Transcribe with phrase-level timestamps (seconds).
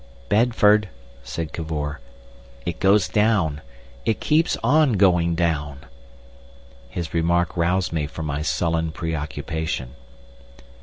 [0.29, 0.89] "Bedford,"
[1.21, 1.99] said Cavor,
[2.65, 3.61] "it goes down.
[4.03, 5.81] It keeps on going down."
[6.89, 9.91] His remark roused me from my sullen pre occupation.